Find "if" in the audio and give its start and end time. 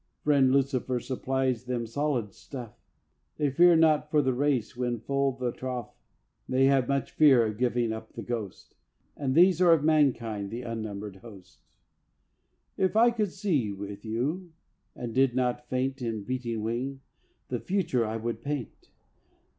12.77-12.95